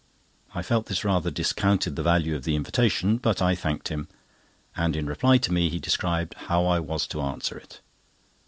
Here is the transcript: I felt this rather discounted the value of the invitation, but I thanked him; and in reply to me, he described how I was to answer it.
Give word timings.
I 0.55 0.63
felt 0.63 0.87
this 0.87 1.05
rather 1.05 1.29
discounted 1.29 1.95
the 1.95 2.01
value 2.01 2.35
of 2.35 2.43
the 2.43 2.55
invitation, 2.55 3.17
but 3.17 3.39
I 3.39 3.53
thanked 3.53 3.89
him; 3.89 4.07
and 4.75 4.95
in 4.95 5.05
reply 5.05 5.37
to 5.37 5.53
me, 5.53 5.69
he 5.69 5.77
described 5.77 6.33
how 6.47 6.65
I 6.65 6.79
was 6.79 7.05
to 7.05 7.21
answer 7.21 7.55
it. 7.55 7.81